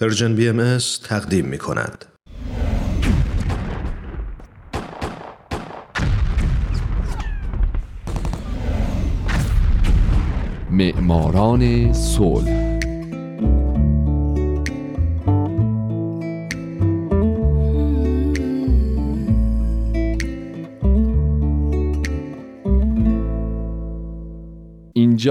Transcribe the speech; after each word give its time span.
پرژن 0.00 0.34
بی 0.34 0.48
ام 0.48 0.78
تقدیم 1.04 1.44
می 1.44 1.58
کند. 1.58 2.04
معماران 10.70 11.92
صلح 11.92 12.67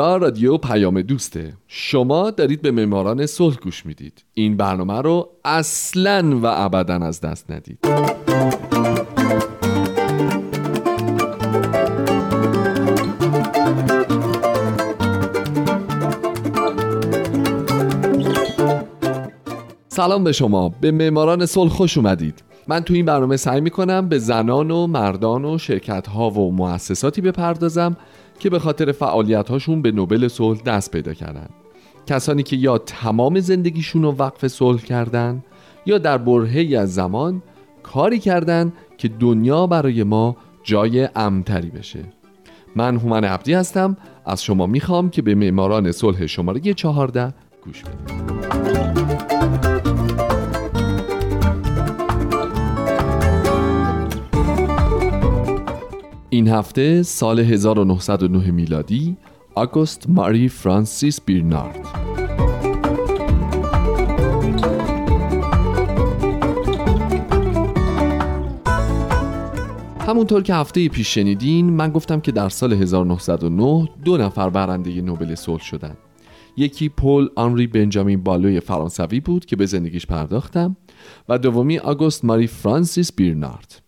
رادیو 0.06 0.58
پیام 0.58 1.02
دوسته. 1.02 1.54
شما 1.68 2.32
دارید 2.32 2.62
به 2.62 2.72
معماران 2.72 3.26
صلح 3.26 3.56
گوش 3.56 3.86
می‌دید. 3.86 4.24
این 4.34 4.58
برنامه 4.58 5.02
رو 5.02 5.30
اصلا 5.46 6.40
و 6.44 6.46
ابدا 6.46 6.96
از 6.96 7.22
دست 7.22 7.52
ندید. 7.52 7.80
سلام 19.88 20.24
به 20.24 20.32
شما. 20.32 20.70
به 20.70 20.92
معماران 20.92 21.46
صلح 21.46 21.70
خوش 21.70 21.98
اومدید. 21.98 22.44
من 22.68 22.80
تو 22.80 22.94
این 22.94 23.06
برنامه 23.06 23.38
سعی 23.38 23.62
می‌کنم 23.62 24.10
به 24.10 24.20
زنان 24.20 24.72
و 24.72 24.88
مردان 24.88 25.46
و 25.46 25.58
شرکت 25.58 26.08
ها 26.08 26.30
و 26.30 26.52
مؤسساتی 26.52 27.22
بپردازم 27.22 27.98
که 28.40 28.50
به 28.50 28.60
خاطر 28.60 28.92
فعالیت 28.92 29.50
هاشون 29.50 29.82
به 29.82 29.92
نوبل 29.92 30.28
صلح 30.28 30.62
دست 30.62 30.92
پیدا 30.92 31.14
کردن. 31.14 31.48
کسانی 32.08 32.44
که 32.44 32.56
یا 32.56 32.78
تمام 32.78 33.40
زندگیشون 33.40 34.04
رو 34.04 34.12
وقف 34.12 34.48
صلح 34.48 34.82
کردن 34.82 35.44
یا 35.86 35.98
در 35.98 36.18
برهی 36.18 36.76
از 36.76 36.94
زمان 36.94 37.44
کاری 37.84 38.20
کردن 38.20 38.74
که 38.98 39.08
دنیا 39.08 39.68
برای 39.68 40.04
ما 40.04 40.38
جای 40.64 41.10
امتری 41.16 41.70
بشه. 41.70 42.00
من 42.76 42.98
هومن 42.98 43.24
عبدی 43.24 43.54
هستم. 43.54 43.98
از 44.26 44.44
شما 44.44 44.66
می‌خوام 44.66 45.10
که 45.10 45.22
به 45.22 45.36
معماران 45.36 45.92
صلح 45.92 46.26
شماره 46.26 46.60
14 46.74 47.34
گوش 47.66 47.84
بدید 47.84 49.07
این 56.38 56.48
هفته 56.48 57.04
سال 57.04 57.40
1909 57.40 58.52
میلادی 58.52 59.18
آگوست 59.56 60.10
ماری 60.10 60.50
فرانسیس 60.50 61.22
بیرنارد. 61.22 61.80
همونطور 70.08 70.44
که 70.44 70.54
هفته 70.54 70.90
پیش 70.90 71.14
شنیدین 71.14 71.70
من 71.70 71.92
گفتم 71.92 72.20
که 72.20 72.32
در 72.32 72.50
سال 72.50 72.74
1909 72.74 73.90
دو 74.06 74.18
نفر 74.18 74.50
برنده 74.50 75.02
نوبل 75.02 75.36
صلح 75.36 75.64
شدن. 75.64 75.98
یکی 76.58 76.90
پل 76.90 77.28
آنری 77.36 77.68
بنجامین 77.68 78.24
بالوی 78.24 78.60
فرانسوی 78.60 79.20
بود 79.20 79.46
که 79.46 79.56
به 79.56 79.66
زندگیش 79.66 80.06
پرداختم 80.06 80.78
و 81.30 81.38
دومی 81.38 81.78
آگوست 81.78 82.26
ماری 82.26 82.48
فرانسیس 82.48 83.14
بیرنارد. 83.14 83.87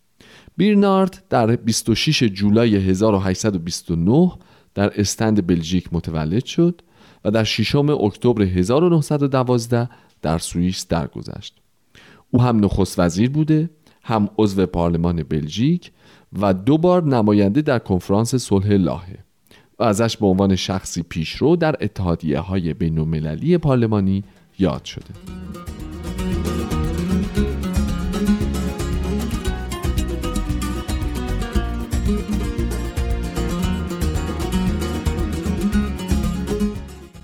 بیرنارد 0.56 1.22
در 1.30 1.56
26 1.56 2.22
جولای 2.22 2.76
1829 2.76 4.32
در 4.74 5.00
استند 5.00 5.46
بلژیک 5.46 5.88
متولد 5.92 6.44
شد 6.44 6.82
و 7.24 7.30
در 7.30 7.44
6 7.44 7.74
اکتبر 7.74 8.42
1912 8.42 9.88
در 10.22 10.38
سوئیس 10.38 10.88
درگذشت. 10.88 11.56
او 12.30 12.42
هم 12.42 12.64
نخست 12.64 12.98
وزیر 12.98 13.30
بوده، 13.30 13.70
هم 14.02 14.28
عضو 14.38 14.66
پارلمان 14.66 15.22
بلژیک 15.22 15.90
و 16.40 16.54
دو 16.54 16.78
بار 16.78 17.04
نماینده 17.04 17.62
در 17.62 17.78
کنفرانس 17.78 18.34
صلح 18.34 18.72
لاهه 18.72 19.18
و 19.78 19.82
ازش 19.82 20.16
به 20.16 20.26
عنوان 20.26 20.56
شخصی 20.56 21.02
پیشرو 21.02 21.56
در 21.56 21.76
اتحادیه 21.80 22.38
های 22.38 22.74
بین 22.74 23.58
پارلمانی 23.58 24.24
یاد 24.58 24.84
شده. 24.84 25.14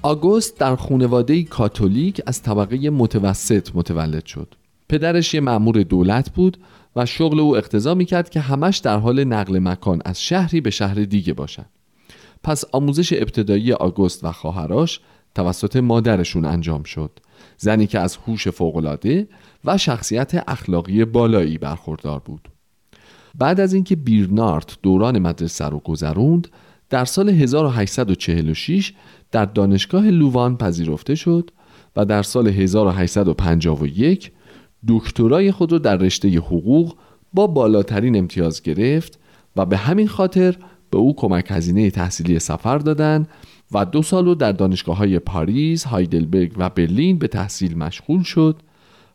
آگوست 0.06 0.59
در 0.59 0.77
خانواده 0.77 1.43
کاتولیک 1.43 2.21
از 2.27 2.43
طبقه 2.43 2.91
متوسط 2.91 3.69
متولد 3.75 4.27
شد. 4.27 4.55
پدرش 4.89 5.34
یه 5.34 5.41
مأمور 5.41 5.83
دولت 5.83 6.31
بود 6.31 6.59
و 6.97 7.06
شغل 7.06 7.41
او 7.41 7.56
اقتضا 7.56 7.94
می‌کرد 7.94 8.31
که 8.31 8.41
همش 8.41 8.78
در 8.78 8.99
حال 8.99 9.25
نقل 9.25 9.59
مکان 9.59 10.03
از 10.05 10.22
شهری 10.22 10.61
به 10.61 10.71
شهر 10.71 10.95
دیگه 10.95 11.33
باشد. 11.33 11.66
پس 12.45 12.65
آموزش 12.72 13.12
ابتدایی 13.12 13.72
آگوست 13.72 14.25
و 14.25 14.33
خواهرش 14.33 15.00
توسط 15.34 15.77
مادرشون 15.77 16.45
انجام 16.45 16.83
شد. 16.83 17.19
زنی 17.56 17.87
که 17.87 17.99
از 17.99 18.19
هوش 18.27 18.49
فوقالعاده 18.49 19.28
و 19.65 19.78
شخصیت 19.78 20.45
اخلاقی 20.49 21.05
بالایی 21.05 21.59
برخوردار 21.59 22.19
بود. 22.25 22.49
بعد 23.34 23.61
از 23.61 23.75
اینکه 23.75 23.97
بیرنارد 23.97 24.72
دوران 24.83 25.19
مدرسه 25.19 25.65
رو 25.65 25.78
گذروند 25.78 26.49
در 26.91 27.04
سال 27.04 27.28
1846 27.28 28.92
در 29.32 29.44
دانشگاه 29.44 30.10
لووان 30.10 30.56
پذیرفته 30.56 31.14
شد 31.14 31.50
و 31.97 32.04
در 32.04 32.22
سال 32.22 32.48
1851 32.48 34.32
دکترای 34.88 35.52
خود 35.52 35.72
را 35.72 35.78
در 35.78 35.97
رشته 35.97 36.28
حقوق 36.28 36.94
با 37.32 37.47
بالاترین 37.47 38.16
امتیاز 38.16 38.62
گرفت 38.62 39.19
و 39.56 39.66
به 39.66 39.76
همین 39.76 40.08
خاطر 40.08 40.56
به 40.91 40.98
او 40.98 41.16
کمک 41.16 41.47
هزینه 41.48 41.91
تحصیلی 41.91 42.38
سفر 42.38 42.78
دادند 42.78 43.28
و 43.72 43.84
دو 43.84 44.03
سال 44.03 44.34
در 44.34 44.53
دانشگاه 44.53 44.97
های 44.97 45.18
پاریس، 45.18 45.84
هایدلبرگ 45.84 46.53
و 46.56 46.68
برلین 46.68 47.18
به 47.18 47.28
تحصیل 47.28 47.78
مشغول 47.78 48.22
شد 48.22 48.56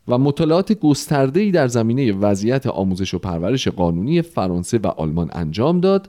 و 0.08 0.18
مطالعات 0.18 0.72
گسترده‌ای 0.72 1.50
در 1.50 1.68
زمینه 1.68 2.12
وضعیت 2.12 2.66
آموزش 2.66 3.14
و 3.14 3.18
پرورش 3.18 3.68
قانونی 3.68 4.22
فرانسه 4.22 4.78
و 4.78 4.86
آلمان 4.86 5.30
انجام 5.32 5.80
داد 5.80 6.08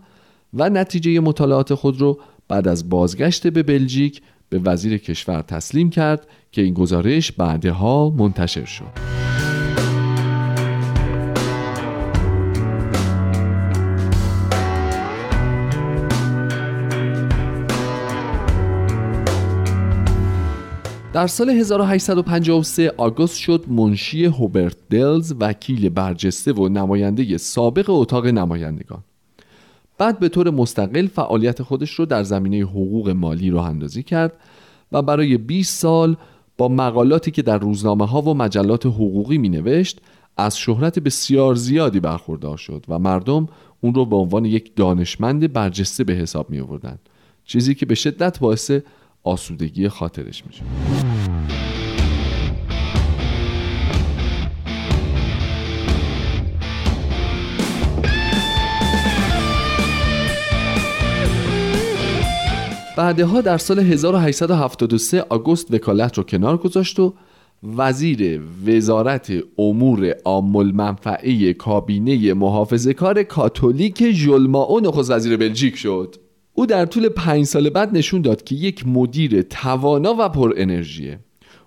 و 0.53 0.69
نتیجه 0.69 1.19
مطالعات 1.19 1.74
خود 1.74 2.02
را 2.02 2.18
بعد 2.47 2.68
از 2.68 2.90
بازگشت 2.90 3.47
به 3.47 3.64
بلژیک 3.64 4.22
به 4.50 4.59
وزیر 4.59 4.97
کشور 4.97 5.41
تسلیم 5.41 5.90
کرد 5.90 6.28
که 6.52 6.62
این 6.62 6.74
گزارش 6.74 7.31
بعدها 7.31 8.09
منتشر 8.09 8.66
شد. 8.66 9.13
در 21.13 21.28
سال 21.28 21.50
1853 21.50 22.92
آگوست 22.97 23.38
شد 23.38 23.66
منشی 23.68 24.25
هوبرت 24.25 24.75
دلز 24.90 25.34
وکیل 25.40 25.90
برجسته 25.90 26.53
و 26.53 26.69
نماینده 26.69 27.38
سابق 27.38 27.90
اتاق 27.90 28.28
نمایندگان 28.28 29.03
بعد 29.98 30.20
به 30.20 30.30
طور 30.30 30.50
مستقل 30.50 31.08
فعالیت 31.08 31.64
خودش 31.64 31.92
رو 31.92 32.06
در 32.06 32.24
زمینه 32.24 32.58
حقوق 32.58 33.09
مالی 33.09 33.50
راه 33.50 33.70
اندازی 33.70 34.04
کرد 34.04 34.34
و 34.92 35.02
برای 35.02 35.38
20 35.38 35.80
سال 35.80 36.16
با 36.58 36.68
مقالاتی 36.68 37.31
که 37.31 37.42
در 37.42 37.58
روزنامه 37.58 38.08
ها 38.08 38.22
و 38.22 38.34
مجلات 38.34 38.86
حقوقی 38.86 39.38
می 39.38 39.50
نوشت 39.50 40.02
از 40.38 40.58
شهرت 40.58 41.00
بسیار 41.00 41.56
زیادی 41.56 42.00
برخوردار 42.00 42.58
شد 42.58 42.86
و 42.88 43.00
مردم 43.00 43.48
اون 43.81 43.94
رو 43.94 44.06
به 44.06 44.16
عنوان 44.16 44.46
یک 44.46 44.76
دانشمند 44.76 45.54
برجسته 45.54 46.04
به 46.04 46.14
حساب 46.14 46.50
می 46.50 46.60
آوردن 46.60 47.00
چیزی 47.46 47.75
که 47.75 47.86
به 47.86 47.96
شدت 47.96 48.40
باعث 48.40 48.72
آسودگی 49.24 49.88
خاطرش 49.88 50.44
می 50.46 50.54
شد. 50.54 51.73
بعدها 62.98 63.42
در 63.42 63.57
سال 63.57 63.80
1873 63.80 65.22
آگوست 65.22 65.74
وکالت 65.74 66.18
رو 66.18 66.24
کنار 66.24 66.57
گذاشت 66.57 67.00
و 67.00 67.13
وزیر 67.63 68.42
وزارت 68.66 69.34
امور 69.57 70.16
عام 70.25 70.72
منفعه 70.72 71.54
کابینه 71.54 72.34
محافظه 72.34 72.94
کار 72.94 73.24
کاتولیک 73.24 74.12
ژولمائو 74.12 74.80
نخست 74.80 75.12
وزیر 75.12 75.38
بلژیک 75.38 75.75
شد 75.75 76.16
او 76.54 76.66
در 76.66 76.86
طول 76.86 77.10
پنج 77.10 77.45
سال 77.45 77.69
بعد 77.69 77.98
نشون 77.98 78.22
داد 78.22 78.44
که 78.44 78.56
یک 78.56 78.88
مدیر 78.88 79.42
توانا 79.42 80.16
و 80.19 80.30
پر 80.30 80.54
انرژیه 80.57 81.19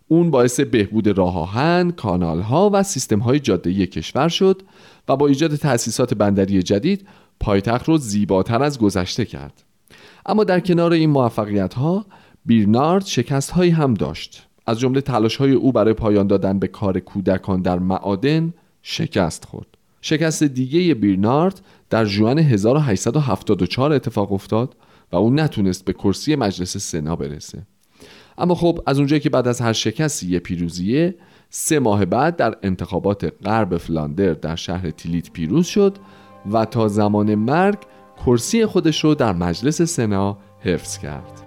اون 0.09 0.31
باعث 0.31 0.61
بهبود 0.61 1.09
راه 1.09 1.39
آهن، 1.39 1.91
کانال 1.91 2.41
ها 2.41 2.71
و 2.73 2.83
سیستم 2.83 3.19
های 3.19 3.41
جاده 3.41 3.87
کشور 3.87 4.29
شد 4.29 4.63
و 5.09 5.17
با 5.17 5.27
ایجاد 5.27 5.57
تأسیسات 5.57 6.15
بندری 6.15 6.63
جدید 6.63 7.07
پایتخت 7.41 7.89
رو 7.89 7.99
زیباتر 7.99 8.63
از 8.63 8.79
گذشته 8.79 9.25
کرد. 9.25 9.66
اما 10.27 10.45
در 10.45 10.61
کنار 10.61 10.93
این 10.93 11.11
موفقیت 11.11 11.75
ها 11.75 12.07
بیرنارد 12.47 13.07
شکست 13.07 13.51
هایی 13.51 13.71
هم 13.71 13.95
داشت. 13.95 14.47
از 14.67 14.81
جمله 14.81 15.01
تلاش 15.01 15.37
های 15.37 15.53
او 15.53 15.73
برای 15.73 15.95
پایان 15.95 16.27
دادن 16.27 16.59
به 16.59 16.67
کار 16.67 17.01
کودکان 17.01 17.63
در 17.63 17.79
معادن 17.79 18.55
شکست 18.83 19.45
خورد. 19.45 19.67
شکست 20.01 20.43
دیگه 20.43 20.95
بیرنارد 20.95 21.61
در 21.91 22.05
جوان 22.05 22.39
1874 22.39 23.93
اتفاق 23.93 24.33
افتاد 24.33 24.77
و 25.13 25.17
او 25.17 25.31
نتونست 25.31 25.85
به 25.85 25.93
کرسی 25.93 26.37
مجلس 26.37 26.77
سنا 26.77 27.17
برسه. 27.17 27.67
اما 28.39 28.55
خب 28.55 28.83
از 28.87 28.99
اونجایی 28.99 29.21
که 29.21 29.31
بعد 29.31 29.49
از 29.49 29.61
هر 29.61 29.73
شکستی 29.73 30.27
یه 30.27 30.39
پیروزیه 30.39 31.15
سه 31.51 31.79
ماه 31.79 32.05
بعد 32.05 32.37
در 32.37 32.57
انتخابات 32.63 33.33
غرب 33.45 33.77
فلاندر 33.77 34.33
در 34.33 34.57
شهر 34.57 34.91
تیلیت 34.91 35.33
پیروز 35.33 35.67
شد 35.67 35.97
و 36.53 36.65
تا 36.65 36.89
زمان 36.89 37.35
مرگ 37.35 37.79
کرسی 38.27 38.67
خودش 38.67 39.05
رو 39.05 39.15
در 39.15 39.33
مجلس 39.33 39.83
سنا 39.83 40.39
حفظ 40.61 40.99
کرد 40.99 41.43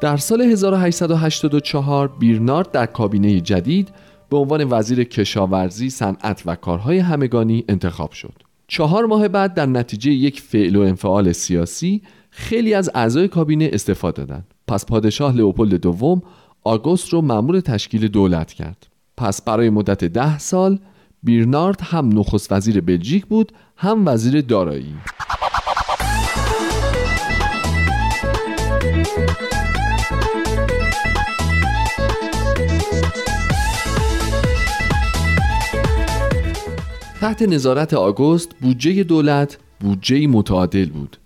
در 0.00 0.16
سال 0.16 0.40
1884 0.40 2.08
بیرنارد 2.08 2.70
در 2.70 2.86
کابینه 2.86 3.40
جدید 3.40 3.88
به 4.30 4.36
عنوان 4.36 4.66
وزیر 4.70 5.04
کشاورزی، 5.04 5.90
صنعت 5.90 6.42
و 6.46 6.54
کارهای 6.54 6.98
همگانی 6.98 7.64
انتخاب 7.68 8.12
شد. 8.12 8.32
چهار 8.68 9.06
ماه 9.06 9.28
بعد 9.28 9.54
در 9.54 9.66
نتیجه 9.66 10.10
یک 10.10 10.40
فعل 10.40 10.76
و 10.76 10.80
انفعال 10.80 11.32
سیاسی 11.32 12.02
خیلی 12.36 12.74
از 12.74 12.90
اعضای 12.94 13.28
کابینه 13.28 13.70
استفاده 13.72 14.24
دادند. 14.24 14.54
پس 14.68 14.86
پادشاه 14.86 15.36
لئوپولد 15.36 15.74
دوم 15.74 16.22
آگوست 16.64 17.08
رو 17.08 17.20
مأمور 17.20 17.60
تشکیل 17.60 18.08
دولت 18.08 18.52
کرد. 18.52 18.86
پس 19.16 19.42
برای 19.42 19.70
مدت 19.70 20.04
ده 20.04 20.38
سال 20.38 20.78
بیرنارد 21.22 21.80
هم 21.80 22.18
نخست 22.18 22.52
وزیر 22.52 22.80
بلژیک 22.80 23.26
بود 23.26 23.52
هم 23.76 24.06
وزیر 24.06 24.40
دارایی. 24.40 24.94
تحت 37.20 37.42
نظارت 37.42 37.94
آگوست 37.94 38.50
بودجه 38.60 39.04
دولت 39.04 39.58
بودجه 39.80 40.26
متعادل 40.26 40.88
بود 40.88 41.16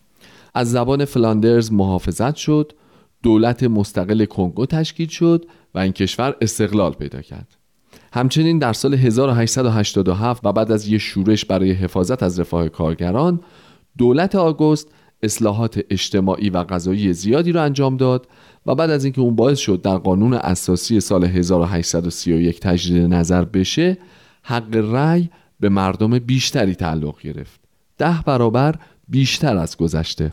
از 0.54 0.70
زبان 0.70 1.04
فلاندرز 1.04 1.72
محافظت 1.72 2.36
شد 2.36 2.72
دولت 3.22 3.62
مستقل 3.62 4.24
کنگو 4.24 4.66
تشکیل 4.66 5.08
شد 5.08 5.46
و 5.74 5.78
این 5.78 5.92
کشور 5.92 6.36
استقلال 6.40 6.92
پیدا 6.92 7.20
کرد. 7.22 7.56
همچنین 8.12 8.58
در 8.58 8.72
سال 8.72 8.94
1887 8.94 10.46
و 10.46 10.52
بعد 10.52 10.72
از 10.72 10.88
یک 10.88 11.00
شورش 11.00 11.44
برای 11.44 11.72
حفاظت 11.72 12.22
از 12.22 12.40
رفاه 12.40 12.68
کارگران 12.68 13.40
دولت 13.98 14.34
آگوست 14.34 14.88
اصلاحات 15.22 15.80
اجتماعی 15.90 16.50
و 16.50 16.64
غذایی 16.64 17.12
زیادی 17.12 17.52
را 17.52 17.62
انجام 17.62 17.96
داد 17.96 18.28
و 18.66 18.74
بعد 18.74 18.90
از 18.90 19.04
اینکه 19.04 19.20
اون 19.20 19.36
باعث 19.36 19.58
شد 19.58 19.82
در 19.82 19.96
قانون 19.96 20.34
اساسی 20.34 21.00
سال 21.00 21.24
1831 21.24 22.60
تجدید 22.60 23.14
نظر 23.14 23.44
بشه 23.44 23.98
حق 24.42 24.76
رأی 24.76 25.30
به 25.60 25.68
مردم 25.68 26.18
بیشتری 26.18 26.74
تعلق 26.74 27.20
گرفت. 27.20 27.60
ده 27.98 28.22
برابر 28.26 28.74
بیشتر 29.08 29.56
از 29.56 29.76
گذشته. 29.76 30.32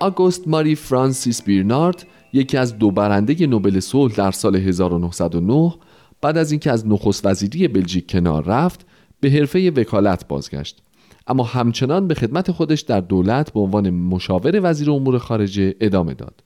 آگوست 0.00 0.48
ماری 0.48 0.74
فرانسیس 0.74 1.42
بیرنارد 1.42 2.06
یکی 2.32 2.56
از 2.56 2.78
دو 2.78 2.90
برنده 2.90 3.46
نوبل 3.46 3.80
صلح 3.80 4.14
در 4.14 4.30
سال 4.30 4.56
1909 4.56 5.74
بعد 6.20 6.38
از 6.38 6.52
اینکه 6.52 6.70
از 6.70 6.86
نخست 6.86 7.26
وزیری 7.26 7.68
بلژیک 7.68 8.10
کنار 8.10 8.44
رفت 8.44 8.86
به 9.20 9.30
حرفه 9.30 9.70
وکالت 9.70 10.28
بازگشت. 10.28 10.82
اما 11.26 11.44
همچنان 11.44 12.08
به 12.08 12.14
خدمت 12.14 12.50
خودش 12.50 12.80
در 12.80 13.00
دولت 13.00 13.52
به 13.52 13.60
عنوان 13.60 13.90
مشاور 13.90 14.60
وزیر 14.62 14.90
امور 14.90 15.18
خارجه 15.18 15.74
ادامه 15.80 16.14
داد. 16.14 16.42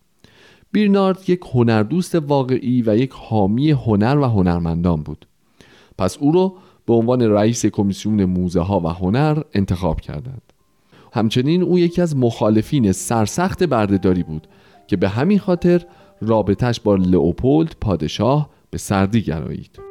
بیرنارد 0.75 1.31
یک 1.31 1.41
هنردوست 1.55 2.15
واقعی 2.15 2.82
و 2.87 2.97
یک 2.97 3.11
حامی 3.12 3.71
هنر 3.71 4.19
و 4.19 4.25
هنرمندان 4.25 5.03
بود. 5.03 5.26
پس 5.99 6.19
او 6.19 6.32
را 6.32 6.53
به 6.87 6.94
عنوان 6.94 7.23
رئیس 7.23 7.67
کمیسیون 7.67 8.25
موزه 8.25 8.61
ها 8.61 8.81
و 8.81 8.88
هنر 8.88 9.43
انتخاب 9.53 10.00
کردند. 10.00 10.43
همچنین 11.12 11.62
او 11.62 11.79
یکی 11.79 12.03
از 12.03 12.17
مخالفین 12.17 12.93
سرسخت 12.93 13.62
بردهداری 13.62 14.23
بود 14.23 14.47
که 14.87 14.97
به 14.97 15.09
همین 15.09 15.38
خاطر 15.38 15.85
رابطش 16.21 16.81
با 16.81 16.94
لئوپولد 16.94 17.76
پادشاه 17.81 18.50
به 18.71 18.79
سردی 18.79 19.23
گرایید. 19.23 19.83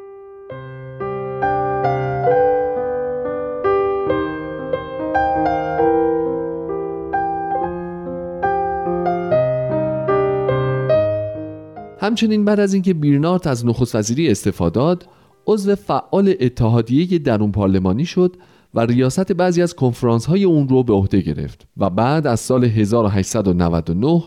همچنین 12.04 12.44
بعد 12.44 12.60
از 12.60 12.74
اینکه 12.74 12.94
بیرنارت 12.94 13.46
از 13.46 13.66
نخست 13.66 13.94
وزیری 13.94 14.30
استفاده 14.30 14.74
داد 14.74 15.06
عضو 15.46 15.74
فعال 15.74 16.34
اتحادیه 16.40 17.18
درون 17.18 17.52
پارلمانی 17.52 18.04
شد 18.04 18.36
و 18.74 18.80
ریاست 18.80 19.32
بعضی 19.32 19.62
از 19.62 19.74
کنفرانس 19.74 20.26
های 20.26 20.44
اون 20.44 20.68
رو 20.68 20.82
به 20.82 20.92
عهده 20.92 21.20
گرفت 21.20 21.66
و 21.76 21.90
بعد 21.90 22.26
از 22.26 22.40
سال 22.40 22.64
1899 22.64 24.22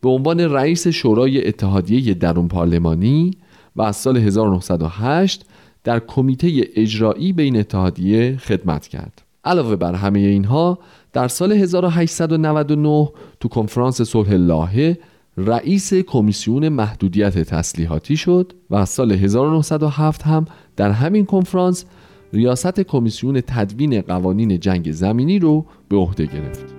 به 0.00 0.08
عنوان 0.08 0.40
رئیس 0.40 0.88
شورای 0.88 1.48
اتحادیه 1.48 2.14
درون 2.14 2.48
پارلمانی 2.48 3.30
و 3.76 3.82
از 3.82 3.96
سال 3.96 4.16
1908 4.16 5.44
در 5.84 5.98
کمیته 5.98 6.70
اجرایی 6.76 7.32
بین 7.32 7.56
اتحادیه 7.56 8.36
خدمت 8.36 8.86
کرد. 8.86 9.22
علاوه 9.44 9.76
بر 9.76 9.94
همه 9.94 10.18
اینها 10.18 10.78
در 11.12 11.28
سال 11.28 11.52
1899 11.52 13.08
تو 13.40 13.48
کنفرانس 13.48 14.02
صلح 14.02 14.32
لاهه 14.32 14.98
رئیس 15.36 15.94
کمیسیون 15.94 16.68
محدودیت 16.68 17.38
تسلیحاتی 17.38 18.16
شد 18.16 18.52
و 18.70 18.74
از 18.74 18.88
سال 18.88 19.12
1907 19.12 20.22
هم 20.22 20.44
در 20.76 20.90
همین 20.90 21.24
کنفرانس 21.24 21.84
ریاست 22.32 22.80
کمیسیون 22.80 23.40
تدوین 23.40 24.00
قوانین 24.00 24.60
جنگ 24.60 24.92
زمینی 24.92 25.38
رو 25.38 25.66
به 25.88 25.96
عهده 25.96 26.26
گرفت. 26.26 26.74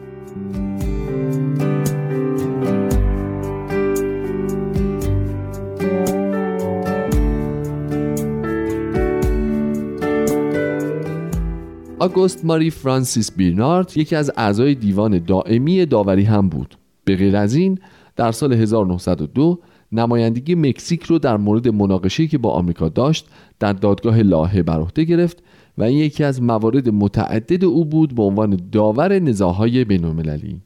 آگوست 11.99 12.45
ماری 12.45 12.69
فرانسیس 12.69 13.31
بیرنارد 13.31 13.97
یکی 13.97 14.15
از 14.15 14.31
اعضای 14.37 14.75
دیوان 14.75 15.19
دائمی 15.19 15.85
داوری 15.85 16.23
هم 16.23 16.49
بود. 16.49 16.77
به 17.05 17.15
غیر 17.15 17.37
از 17.37 17.55
این 17.55 17.79
در 18.15 18.31
سال 18.31 18.53
1902 18.53 19.59
نمایندگی 19.91 20.55
مکزیک 20.55 21.03
رو 21.03 21.19
در 21.19 21.37
مورد 21.37 21.67
مناقشه‌ای 21.67 22.29
که 22.29 22.37
با 22.37 22.51
آمریکا 22.51 22.89
داشت 22.89 23.27
در 23.59 23.73
دادگاه 23.73 24.21
لاهه 24.21 24.63
بر 24.63 24.79
عهده 24.79 25.03
گرفت 25.03 25.43
و 25.77 25.83
این 25.83 25.97
یکی 25.97 26.23
از 26.23 26.41
موارد 26.41 26.89
متعدد 26.89 27.65
او 27.65 27.85
بود 27.85 28.15
به 28.15 28.23
عنوان 28.23 28.59
داور 28.71 29.19
نزاهای 29.19 29.85
بین‌المللی. 29.85 30.61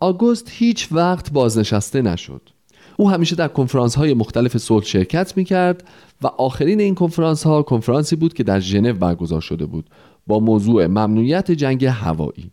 آگوست 0.00 0.48
هیچ 0.50 0.88
وقت 0.92 1.32
بازنشسته 1.32 2.02
نشد. 2.02 2.42
او 2.96 3.10
همیشه 3.10 3.36
در 3.36 3.48
کنفرانس 3.48 3.94
های 3.94 4.14
مختلف 4.14 4.56
صلح 4.56 4.84
شرکت 4.84 5.36
می 5.36 5.44
کرد 5.44 5.88
و 6.22 6.26
آخرین 6.26 6.80
این 6.80 6.94
کنفرانس 6.94 7.42
ها 7.42 7.62
کنفرانسی 7.62 8.16
بود 8.16 8.34
که 8.34 8.42
در 8.42 8.60
ژنو 8.60 8.92
برگزار 8.92 9.40
شده 9.40 9.66
بود 9.66 9.90
با 10.26 10.40
موضوع 10.40 10.86
ممنوعیت 10.86 11.50
جنگ 11.50 11.84
هوایی. 11.84 12.50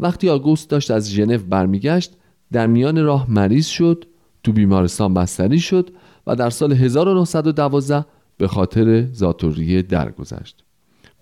وقتی 0.00 0.28
آگوست 0.28 0.70
داشت 0.70 0.90
از 0.90 1.10
ژنو 1.10 1.38
برمیگشت 1.38 2.16
در 2.52 2.66
میان 2.66 3.04
راه 3.04 3.30
مریض 3.30 3.66
شد 3.66 4.04
تو 4.44 4.52
بیمارستان 4.52 5.14
بستری 5.14 5.58
شد 5.58 5.90
و 6.26 6.36
در 6.36 6.50
سال 6.50 6.72
1912 6.72 8.04
به 8.36 8.48
خاطر 8.48 9.06
زاتوریه 9.12 9.82
درگذشت 9.82 10.64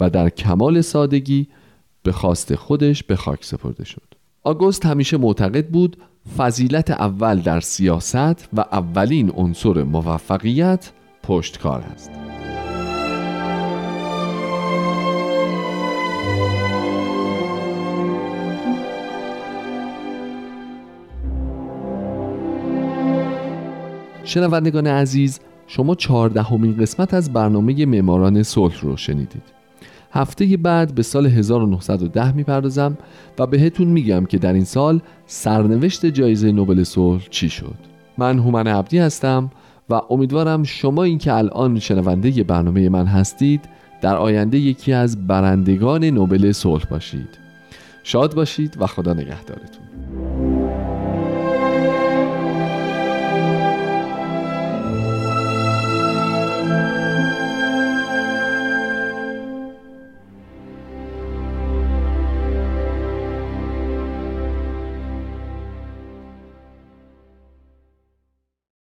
و 0.00 0.10
در 0.10 0.28
کمال 0.28 0.80
سادگی 0.80 1.48
به 2.02 2.12
خواست 2.12 2.54
خودش 2.54 3.02
به 3.02 3.16
خاک 3.16 3.44
سپرده 3.44 3.84
شد. 3.84 4.14
آگوست 4.42 4.86
همیشه 4.86 5.16
معتقد 5.16 5.66
بود 5.68 5.96
فضیلت 6.38 6.90
اول 6.90 7.40
در 7.40 7.60
سیاست 7.60 8.48
و 8.52 8.60
اولین 8.60 9.30
عنصر 9.30 9.82
موفقیت 9.82 10.92
پشتکار 11.22 11.80
است. 11.80 12.27
شنوندگان 24.28 24.86
عزیز 24.86 25.40
شما 25.66 25.94
چهاردهمین 25.94 26.76
قسمت 26.76 27.14
از 27.14 27.32
برنامه 27.32 27.86
معماران 27.86 28.42
صلح 28.42 28.80
رو 28.80 28.96
شنیدید. 28.96 29.42
هفته 30.12 30.56
بعد 30.56 30.94
به 30.94 31.02
سال 31.02 31.26
1910 31.26 32.32
می‌پردازم 32.32 32.98
و 33.38 33.46
بهتون 33.46 33.88
میگم 33.88 34.24
که 34.24 34.38
در 34.38 34.52
این 34.52 34.64
سال 34.64 35.00
سرنوشت 35.26 36.06
جایزه 36.06 36.52
نوبل 36.52 36.82
صلح 36.82 37.26
چی 37.30 37.48
شد. 37.48 37.74
من 38.18 38.38
هومن 38.38 38.66
عبدی 38.66 38.98
هستم 38.98 39.50
و 39.90 40.00
امیدوارم 40.10 40.62
شما 40.62 41.02
این 41.02 41.18
که 41.18 41.34
الان 41.34 41.78
شنونده 41.78 42.44
برنامه 42.44 42.88
من 42.88 43.06
هستید 43.06 43.60
در 44.00 44.16
آینده 44.16 44.58
یکی 44.58 44.92
از 44.92 45.26
برندگان 45.26 46.04
نوبل 46.04 46.52
صلح 46.52 46.84
باشید. 46.90 47.38
شاد 48.02 48.34
باشید 48.34 48.76
و 48.80 48.86
خدا 48.86 49.12
نگهدارتون. 49.12 50.47